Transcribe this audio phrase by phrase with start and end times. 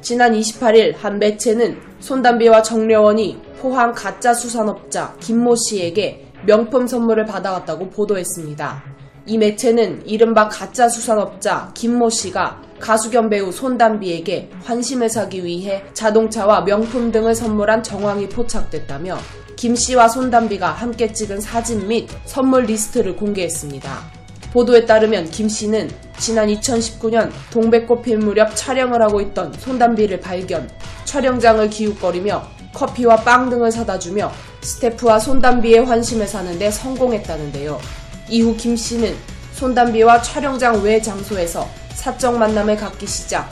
[0.00, 8.82] 지난 28일 한 매체는 손담비와 정려원이 포항 가짜 수산업자 김모 씨에게 명품 선물을 받아왔다고 보도했습니다.
[9.26, 16.62] 이 매체는 이른바 가짜 수산업자 김모 씨가 가수 겸 배우 손담비에게 환심을 사기 위해 자동차와
[16.62, 19.18] 명품 등을 선물한 정황이 포착됐다며
[19.56, 24.19] 김 씨와 손담비가 함께 찍은 사진 및 선물 리스트를 공개했습니다.
[24.52, 30.68] 보도에 따르면 김 씨는 지난 2019년 동백꽃 필 무렵 촬영을 하고 있던 손담비를 발견,
[31.04, 32.42] 촬영장을 기웃거리며
[32.74, 37.80] 커피와 빵 등을 사다 주며 스태프와 손담비의 환심을 사는데 성공했다는데요.
[38.28, 39.14] 이후 김 씨는
[39.54, 43.48] 손담비와 촬영장 외 장소에서 사적 만남을 갖기 시작,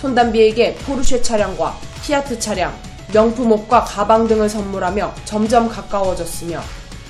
[0.00, 2.72] 손담비에게 포르쉐 차량과 피아트 차량,
[3.12, 6.60] 명품 옷과 가방 등을 선물하며 점점 가까워졌으며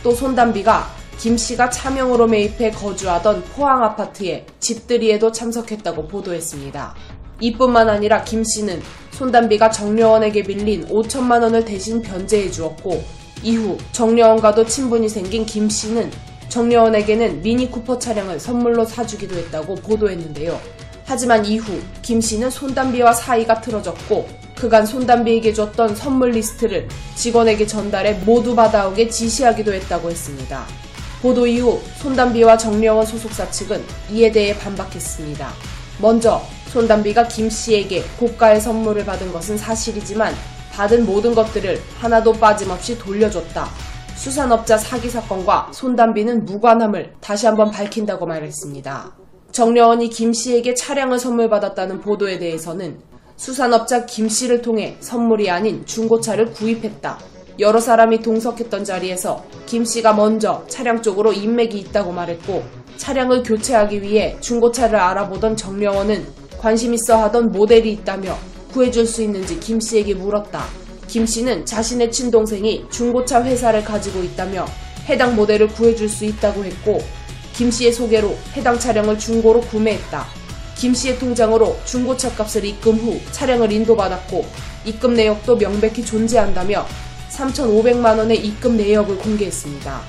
[0.03, 6.95] 또 손담비가 김 씨가 차명으로 매입해 거주하던 포항 아파트의 집들이에도 참석했다고 보도했습니다.
[7.41, 13.03] 이뿐만 아니라 김 씨는 손담비가 정려원에게 빌린 5천만 원을 대신 변제해 주었고
[13.43, 16.11] 이후 정려원과도 친분이 생긴 김 씨는
[16.49, 20.59] 정려원에게는 미니 쿠퍼 차량을 선물로 사주기도 했다고 보도했는데요.
[21.05, 28.55] 하지만 이후 김 씨는 손담비와 사이가 틀어졌고 그간 손담비에게 줬던 선물 리스트를 직원에게 전달해 모두
[28.55, 30.67] 받아오게 지시하기도 했다고 했습니다.
[31.23, 35.53] 보도 이후 손담비와 정려원 소속사 측은 이에 대해 반박했습니다.
[36.01, 40.35] 먼저 손담비가 김 씨에게 고가의 선물을 받은 것은 사실이지만
[40.73, 43.69] 받은 모든 것들을 하나도 빠짐없이 돌려줬다.
[44.15, 49.13] 수산업자 사기 사건과 손담비는 무관함을 다시 한번 밝힌다고 말했습니다.
[49.51, 53.01] 정려원이 김 씨에게 차량을 선물 받았다는 보도에 대해서는
[53.37, 57.19] 수산업자 김 씨를 통해 선물이 아닌 중고차를 구입했다.
[57.59, 62.65] 여러 사람이 동석했던 자리에서 김 씨가 먼저 차량 쪽으로 인맥이 있다고 말했고
[62.97, 66.27] 차량을 교체하기 위해 중고차를 알아보던 정려원은
[66.57, 68.35] 관심 있어 하던 모델이 있다며
[68.73, 70.65] 구해줄 수 있는지 김 씨에게 물었다.
[71.07, 74.65] 김 씨는 자신의 친동생이 중고차 회사를 가지고 있다며
[75.07, 77.03] 해당 모델을 구해줄 수 있다고 했고
[77.53, 80.25] 김 씨의 소개로 해당 차량을 중고로 구매했다.
[80.79, 84.47] 김 씨의 통장으로 중고차 값을 입금 후 차량을 인도받았고
[84.87, 86.87] 입금 내역도 명백히 존재한다며
[87.39, 90.01] 3,500만 원의 입금 내역을 공개했습니다.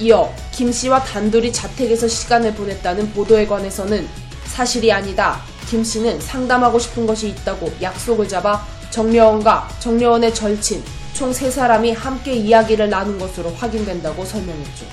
[0.00, 4.06] 이어 김 씨와 단둘이 자택에서 시간을 보냈다는 보도에 관해서는
[4.44, 5.40] 사실이 아니다.
[5.68, 10.82] 김 씨는 상담하고 싶은 것이 있다고 약속을 잡아 정려원과 정려원의 절친
[11.14, 14.86] 총 3사람이 함께 이야기를 나눈 것으로 확인된다고 설명했죠.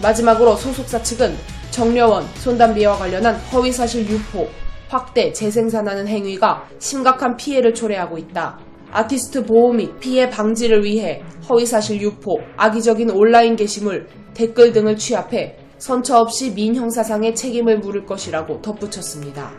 [0.00, 1.36] 마지막으로 소속사 측은
[1.70, 4.48] 정려원, 손담비와 관련한 허위사실 유포,
[4.88, 8.67] 확대, 재생산하는 행위가 심각한 피해를 초래하고 있다.
[8.90, 16.18] 아티스트 보호 및 피해 방지를 위해 허위사실 유포, 악의적인 온라인 게시물, 댓글 등을 취합해 선처
[16.18, 19.52] 없이 민 형사상의 책임을 물을 것이라고 덧붙였습니다.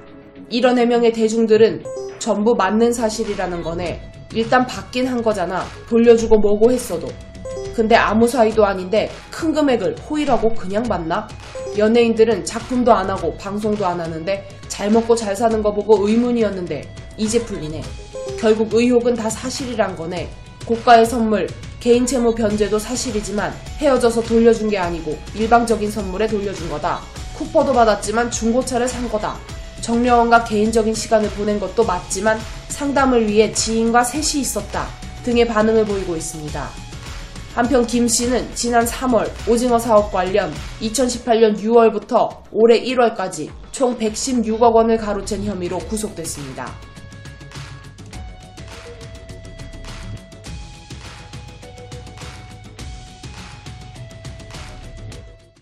[0.50, 1.84] 이런 해명의 대중들은
[2.19, 4.01] 전부 맞는 사실이라는 거네.
[4.34, 5.63] 일단 받긴 한 거잖아.
[5.88, 7.07] 돌려주고 뭐고 했어도.
[7.75, 11.28] 근데 아무 사이도 아닌데 큰 금액을 호의라고 그냥 받나?
[11.78, 16.81] 연예인들은 작품도 안 하고 방송도 안 하는데 잘 먹고 잘 사는 거 보고 의문이었는데
[17.17, 17.81] 이제 풀리네.
[18.40, 20.30] 결국 의혹은 다 사실이란 거네.
[20.66, 21.48] 고가의 선물,
[21.82, 27.02] 개인 채무 변제도 사실이지만 헤어져서 돌려준 게 아니고 일방적인 선물에 돌려준 거다.
[27.36, 29.36] 쿠퍼도 받았지만 중고차를 산 거다.
[29.82, 32.40] 정려원과 개인적인 시간을 보낸 것도 맞지만
[32.70, 34.88] 상담을 위해 지인과 셋이 있었다.
[35.24, 36.70] 등의 반응을 보이고 있습니다.
[37.56, 44.98] 한편 김 씨는 지난 3월 오징어 사업 관련 2018년 6월부터 올해 1월까지 총 116억 원을
[44.98, 46.89] 가로챈 혐의로 구속됐습니다.